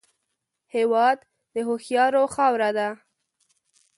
[0.75, 1.19] هېواد
[1.53, 2.89] د هوښیارو خاوره ده